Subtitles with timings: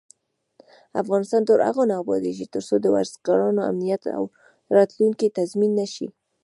[1.01, 4.23] افغانستان تر هغو نه ابادیږي، ترڅو د ورزشکارانو امنیت او
[4.75, 6.07] راتلونکی تضمین نشي.